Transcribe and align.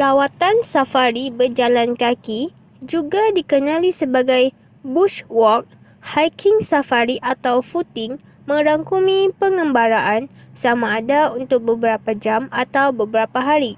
lawatan 0.00 0.56
safari 0.72 1.26
berjalan 1.38 1.90
kaki 2.02 2.40
juga 2.92 3.22
dikenali 3.36 3.90
sebagai 4.00 4.44
bush 4.94 5.18
walk” 5.38 5.64
hiking 6.12 6.58
safari” 6.70 7.16
atau 7.32 7.56
footing” 7.70 8.12
merangkumi 8.50 9.18
pengembaraan 9.40 10.22
sama 10.62 10.86
ada 11.00 11.22
untuk 11.40 11.60
beberapa 11.70 12.10
jam 12.24 12.42
atau 12.62 12.86
beberapa 13.00 13.38
hari 13.50 13.72